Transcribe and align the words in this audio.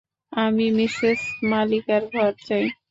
আমি 0.31 0.65
মিসেস 0.77 1.21
মালিকার 1.49 2.03
ঘর 2.13 2.31
চাই। 2.47 2.65